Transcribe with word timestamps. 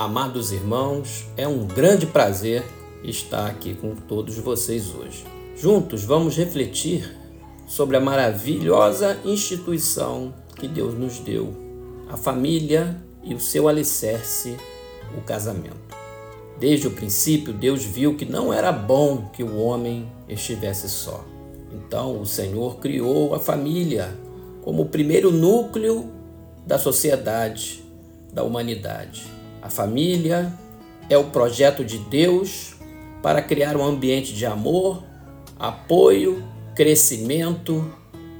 Amados 0.00 0.50
irmãos, 0.50 1.26
é 1.36 1.46
um 1.46 1.66
grande 1.66 2.06
prazer 2.06 2.64
estar 3.04 3.46
aqui 3.46 3.74
com 3.74 3.94
todos 3.94 4.38
vocês 4.38 4.94
hoje. 4.94 5.26
Juntos 5.54 6.04
vamos 6.04 6.38
refletir 6.38 7.14
sobre 7.66 7.98
a 7.98 8.00
maravilhosa 8.00 9.18
instituição 9.26 10.32
que 10.56 10.66
Deus 10.66 10.94
nos 10.94 11.18
deu, 11.18 11.52
a 12.08 12.16
família 12.16 12.96
e 13.22 13.34
o 13.34 13.38
seu 13.38 13.68
alicerce, 13.68 14.56
o 15.18 15.20
casamento. 15.20 15.76
Desde 16.58 16.86
o 16.86 16.92
princípio, 16.92 17.52
Deus 17.52 17.84
viu 17.84 18.16
que 18.16 18.24
não 18.24 18.54
era 18.54 18.72
bom 18.72 19.28
que 19.30 19.44
o 19.44 19.58
homem 19.58 20.10
estivesse 20.26 20.88
só. 20.88 21.22
Então, 21.74 22.18
o 22.18 22.24
Senhor 22.24 22.78
criou 22.78 23.34
a 23.34 23.38
família 23.38 24.18
como 24.62 24.84
o 24.84 24.88
primeiro 24.88 25.30
núcleo 25.30 26.10
da 26.66 26.78
sociedade, 26.78 27.84
da 28.32 28.42
humanidade. 28.42 29.39
A 29.62 29.68
família 29.68 30.52
é 31.08 31.18
o 31.18 31.24
projeto 31.24 31.84
de 31.84 31.98
Deus 31.98 32.74
para 33.22 33.42
criar 33.42 33.76
um 33.76 33.84
ambiente 33.84 34.32
de 34.32 34.46
amor, 34.46 35.04
apoio, 35.58 36.42
crescimento 36.74 37.92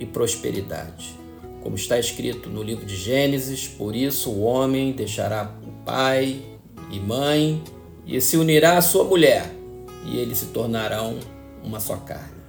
e 0.00 0.06
prosperidade. 0.06 1.18
Como 1.62 1.76
está 1.76 1.98
escrito 1.98 2.48
no 2.48 2.62
livro 2.62 2.86
de 2.86 2.96
Gênesis, 2.96 3.68
por 3.68 3.94
isso 3.94 4.30
o 4.30 4.42
homem 4.42 4.92
deixará 4.92 5.54
o 5.62 5.84
pai 5.84 6.40
e 6.90 6.98
mãe 6.98 7.62
e 8.06 8.20
se 8.20 8.36
unirá 8.36 8.78
à 8.78 8.82
sua 8.82 9.04
mulher, 9.04 9.52
e 10.06 10.18
eles 10.18 10.38
se 10.38 10.46
tornarão 10.46 11.18
uma 11.62 11.78
só 11.78 11.96
carne. 11.96 12.42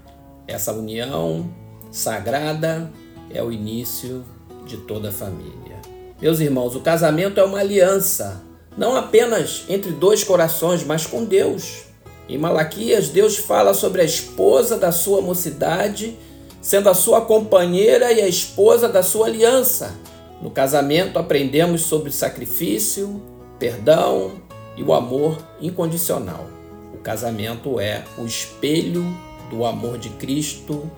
Essa 0.48 0.74
união 0.74 1.54
sagrada 1.92 2.92
é 3.30 3.44
o 3.44 3.52
início 3.52 4.24
de 4.66 4.78
toda 4.78 5.10
a 5.10 5.12
família. 5.12 5.82
Meus 6.20 6.40
irmãos, 6.40 6.76
o 6.76 6.80
casamento 6.80 7.40
é 7.40 7.44
uma 7.44 7.60
aliança 7.60 8.42
não 8.78 8.96
apenas 8.96 9.64
entre 9.70 9.92
dois 9.92 10.24
corações, 10.24 10.84
mas 10.84 11.06
com 11.06 11.24
Deus. 11.24 11.84
Em 12.28 12.38
Malaquias, 12.38 13.10
Deus 13.10 13.38
fala 13.38 13.74
sobre 13.74 14.02
a 14.02 14.06
esposa 14.06 14.78
da 14.78 14.92
sua 14.92 15.22
mocidade, 15.22 16.18
sendo 16.62 16.90
a 16.90 16.94
sua 16.94 17.22
companheira 17.22 18.12
e 18.12 18.22
a 18.22 18.28
esposa 18.28 18.88
da 18.88 19.04
sua 19.04 19.28
aliança. 19.28 19.94
No 20.42 20.50
casamento, 20.50 21.20
aprendemos 21.20 21.82
sobre 21.82 22.12
sacrifício, 22.12 23.22
perdão 23.60 24.42
e 24.76 24.84
o 24.84 24.94
amor 24.94 25.38
incondicional. 25.62 26.48
O 26.94 26.98
casamento 26.98 27.80
é 27.80 28.04
o 28.18 28.26
espelho 28.26 29.06
do 29.50 29.66
amor 29.66 29.98
de 29.98 30.10
Cristo 30.10 30.90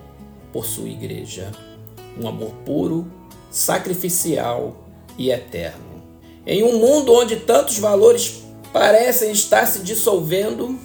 por 0.52 0.64
sua 0.64 0.88
igreja. 0.88 1.50
Um 2.18 2.26
amor 2.26 2.52
puro, 2.64 3.06
sacrificial 3.50 4.76
e 5.18 5.30
eterno. 5.30 5.95
Em 6.46 6.62
um 6.62 6.78
mundo 6.78 7.12
onde 7.12 7.36
tantos 7.36 7.76
valores 7.78 8.44
parecem 8.72 9.32
estar 9.32 9.66
se 9.66 9.80
dissolvendo, 9.80 10.78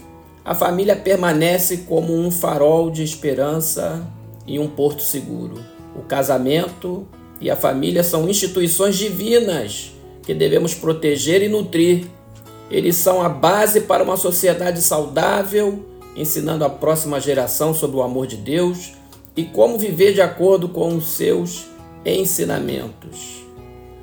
a 0.44 0.56
família 0.56 0.96
permanece 0.96 1.86
como 1.88 2.18
um 2.18 2.32
farol 2.32 2.90
de 2.90 3.04
esperança 3.04 4.04
e 4.48 4.58
um 4.58 4.68
porto 4.68 5.04
seguro. 5.04 5.64
O 5.96 6.02
casamento 6.02 7.06
e 7.40 7.52
a 7.52 7.56
família 7.56 8.04
são 8.04 8.28
instituições 8.28 8.98
divinas 8.98 9.92
que 10.24 10.34
devemos 10.34 10.74
proteger 10.74 11.44
e 11.44 11.48
nutrir. 11.48 12.08
Eles 12.72 12.96
são 12.96 13.22
a 13.22 13.30
base 13.30 13.82
para 13.82 14.04
uma 14.04 14.18
sociedade 14.18 14.82
saudável, 14.82 15.86
ensinando 16.16 16.66
a 16.66 16.70
próxima 16.70 17.20
geração 17.20 17.72
sobre 17.72 17.98
o 17.98 18.02
amor 18.02 18.26
de 18.26 18.38
Deus 18.38 18.94
e 19.38 19.44
como 19.44 19.78
viver 19.78 20.14
de 20.14 20.22
acordo 20.22 20.70
com 20.70 20.96
os 20.96 21.10
seus 21.10 21.66
ensinamentos. 22.04 23.41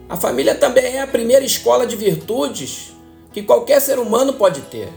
A 0.09 0.17
família 0.17 0.55
também 0.55 0.97
é 0.97 1.03
a 1.03 1.07
primeira 1.07 1.45
escola 1.45 1.87
de 1.87 1.95
virtudes 1.95 2.93
que 3.31 3.43
qualquer 3.43 3.79
ser 3.81 3.99
humano 3.99 4.33
pode 4.33 4.63
ter. 4.63 4.89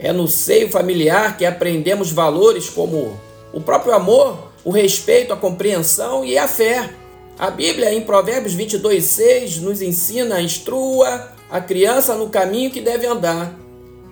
É 0.00 0.12
no 0.12 0.26
seio 0.26 0.68
familiar 0.68 1.36
que 1.36 1.46
aprendemos 1.46 2.10
valores 2.10 2.68
como 2.68 3.16
o 3.52 3.60
próprio 3.60 3.94
amor, 3.94 4.36
o 4.64 4.70
respeito, 4.70 5.32
a 5.32 5.36
compreensão 5.36 6.24
e 6.24 6.36
a 6.36 6.48
fé. 6.48 6.90
A 7.38 7.50
Bíblia, 7.50 7.94
em 7.94 8.00
Provérbios 8.00 8.56
22,6, 8.56 9.60
nos 9.60 9.80
ensina: 9.80 10.40
instrua 10.40 11.32
a 11.48 11.60
criança 11.60 12.16
no 12.16 12.28
caminho 12.28 12.70
que 12.70 12.80
deve 12.80 13.06
andar, 13.06 13.56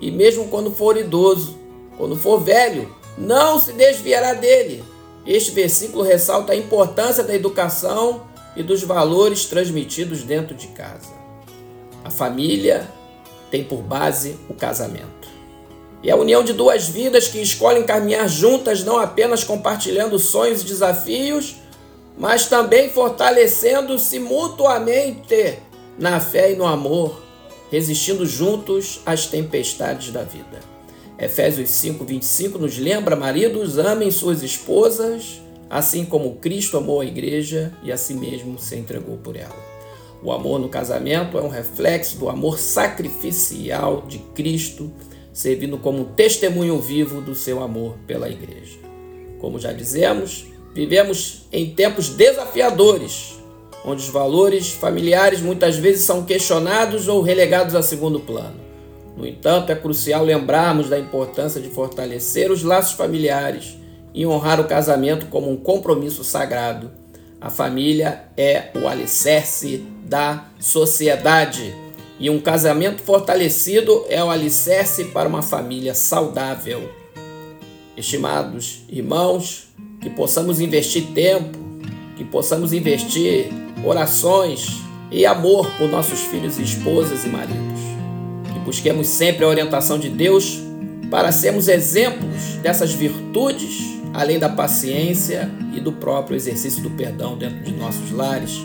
e 0.00 0.12
mesmo 0.12 0.46
quando 0.46 0.72
for 0.72 0.96
idoso, 0.96 1.58
quando 1.98 2.16
for 2.16 2.40
velho, 2.40 2.88
não 3.18 3.58
se 3.58 3.72
desviará 3.72 4.32
dele. 4.32 4.84
Este 5.26 5.50
versículo 5.50 6.04
ressalta 6.04 6.52
a 6.52 6.56
importância 6.56 7.24
da 7.24 7.34
educação 7.34 8.22
e 8.56 8.62
dos 8.62 8.82
valores 8.82 9.44
transmitidos 9.44 10.22
dentro 10.22 10.54
de 10.54 10.68
casa. 10.68 11.12
A 12.02 12.10
família 12.10 12.88
tem 13.50 13.62
por 13.62 13.82
base 13.82 14.36
o 14.48 14.54
casamento. 14.54 15.28
E 16.02 16.10
a 16.10 16.16
união 16.16 16.42
de 16.42 16.52
duas 16.52 16.88
vidas 16.88 17.28
que 17.28 17.40
escolhem 17.40 17.84
caminhar 17.84 18.28
juntas, 18.28 18.84
não 18.84 18.98
apenas 18.98 19.44
compartilhando 19.44 20.18
sonhos 20.18 20.62
e 20.62 20.64
desafios, 20.64 21.56
mas 22.16 22.46
também 22.46 22.88
fortalecendo-se 22.90 24.18
mutuamente 24.18 25.58
na 25.98 26.20
fé 26.20 26.52
e 26.52 26.56
no 26.56 26.66
amor, 26.66 27.22
resistindo 27.70 28.24
juntos 28.24 29.00
às 29.04 29.26
tempestades 29.26 30.12
da 30.12 30.22
vida. 30.22 30.60
Efésios 31.18 31.70
5:25 31.70 32.58
nos 32.58 32.78
lembra: 32.78 33.16
maridos, 33.16 33.78
amem 33.78 34.10
suas 34.10 34.42
esposas 34.42 35.40
assim 35.68 36.04
como 36.04 36.36
Cristo 36.36 36.76
amou 36.76 37.00
a 37.00 37.04
igreja 37.04 37.72
e 37.82 37.90
a 37.90 37.96
si 37.96 38.14
mesmo 38.14 38.58
se 38.58 38.76
entregou 38.76 39.16
por 39.16 39.36
ela. 39.36 39.76
O 40.22 40.32
amor 40.32 40.58
no 40.58 40.68
casamento 40.68 41.38
é 41.38 41.42
um 41.42 41.48
reflexo 41.48 42.18
do 42.18 42.28
amor 42.28 42.58
sacrificial 42.58 44.04
de 44.08 44.18
Cristo, 44.34 44.90
servindo 45.32 45.78
como 45.78 46.04
testemunho 46.04 46.80
vivo 46.80 47.20
do 47.20 47.34
seu 47.34 47.62
amor 47.62 47.96
pela 48.06 48.28
igreja. 48.28 48.78
Como 49.38 49.58
já 49.58 49.72
dizemos, 49.72 50.46
vivemos 50.74 51.46
em 51.52 51.74
tempos 51.74 52.08
desafiadores, 52.08 53.34
onde 53.84 54.02
os 54.02 54.08
valores 54.08 54.70
familiares 54.70 55.40
muitas 55.40 55.76
vezes 55.76 56.02
são 56.02 56.24
questionados 56.24 57.06
ou 57.06 57.20
relegados 57.20 57.74
a 57.74 57.82
segundo 57.82 58.18
plano. 58.18 58.60
No 59.16 59.26
entanto, 59.26 59.70
é 59.70 59.74
crucial 59.74 60.24
lembrarmos 60.24 60.88
da 60.88 60.98
importância 60.98 61.60
de 61.60 61.68
fortalecer 61.68 62.50
os 62.50 62.62
laços 62.62 62.94
familiares 62.94 63.76
e 64.16 64.26
honrar 64.26 64.58
o 64.58 64.64
casamento 64.64 65.26
como 65.26 65.50
um 65.50 65.56
compromisso 65.58 66.24
sagrado. 66.24 66.90
A 67.38 67.50
família 67.50 68.24
é 68.34 68.70
o 68.74 68.88
alicerce 68.88 69.84
da 70.06 70.46
sociedade 70.58 71.74
e 72.18 72.30
um 72.30 72.40
casamento 72.40 73.02
fortalecido 73.02 74.06
é 74.08 74.24
o 74.24 74.30
alicerce 74.30 75.04
para 75.04 75.28
uma 75.28 75.42
família 75.42 75.94
saudável. 75.94 76.90
Estimados 77.94 78.84
irmãos, 78.88 79.68
que 80.00 80.08
possamos 80.08 80.60
investir 80.60 81.08
tempo, 81.14 81.58
que 82.16 82.24
possamos 82.24 82.72
investir 82.72 83.50
orações 83.84 84.80
e 85.10 85.26
amor 85.26 85.70
por 85.76 85.90
nossos 85.90 86.20
filhos 86.20 86.58
esposas 86.58 87.24
e 87.26 87.28
maridos. 87.28 87.80
Que 88.50 88.58
busquemos 88.60 89.08
sempre 89.08 89.44
a 89.44 89.48
orientação 89.48 89.98
de 89.98 90.08
Deus 90.08 90.58
para 91.10 91.30
sermos 91.32 91.68
exemplos 91.68 92.56
dessas 92.62 92.94
virtudes 92.94 93.96
além 94.12 94.38
da 94.38 94.48
paciência 94.48 95.50
e 95.74 95.80
do 95.80 95.92
próprio 95.92 96.36
exercício 96.36 96.82
do 96.82 96.90
perdão 96.90 97.36
dentro 97.36 97.60
de 97.60 97.72
nossos 97.72 98.10
lares. 98.10 98.60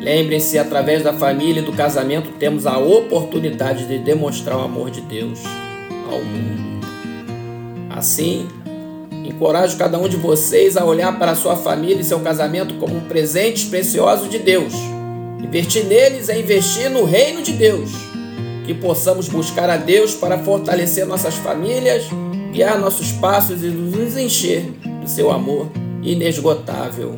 Lembrem-se, 0.00 0.58
através 0.58 1.02
da 1.02 1.12
família 1.12 1.60
e 1.60 1.64
do 1.64 1.72
casamento, 1.72 2.32
temos 2.38 2.66
a 2.66 2.76
oportunidade 2.78 3.86
de 3.86 3.98
demonstrar 3.98 4.56
o 4.58 4.62
amor 4.62 4.90
de 4.90 5.00
Deus 5.00 5.40
ao 6.10 6.18
mundo. 6.24 6.86
Assim, 7.90 8.48
encorajo 9.24 9.76
cada 9.76 9.98
um 9.98 10.08
de 10.08 10.16
vocês 10.16 10.76
a 10.76 10.84
olhar 10.84 11.18
para 11.18 11.36
sua 11.36 11.56
família 11.56 12.00
e 12.00 12.04
seu 12.04 12.20
casamento 12.20 12.74
como 12.74 12.96
um 12.96 13.02
presente 13.02 13.66
precioso 13.66 14.28
de 14.28 14.38
Deus. 14.38 14.72
Investir 15.38 15.84
neles 15.84 16.28
é 16.28 16.38
investir 16.38 16.90
no 16.90 17.04
reino 17.04 17.42
de 17.42 17.52
Deus. 17.52 17.90
Que 18.64 18.74
possamos 18.74 19.28
buscar 19.28 19.68
a 19.68 19.76
Deus 19.76 20.14
para 20.14 20.38
fortalecer 20.38 21.06
nossas 21.06 21.34
famílias 21.34 22.04
guiar 22.52 22.78
nossos 22.78 23.12
passos 23.12 23.64
e 23.64 23.68
nos 23.68 24.16
encher 24.16 24.62
do 25.00 25.08
seu 25.08 25.30
amor 25.32 25.68
inesgotável. 26.02 27.16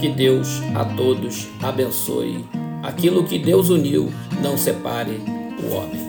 Que 0.00 0.08
Deus 0.08 0.60
a 0.74 0.84
todos 0.84 1.46
abençoe. 1.62 2.44
Aquilo 2.82 3.24
que 3.24 3.38
Deus 3.38 3.70
uniu, 3.70 4.12
não 4.42 4.58
separe 4.58 5.20
o 5.62 5.74
homem. 5.74 6.05